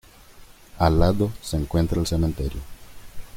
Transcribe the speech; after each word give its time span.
Al 0.79 0.97
lado 0.97 1.29
se 1.43 1.57
encuentra 1.57 1.99
el 2.01 2.07
cementerio. 2.07 2.61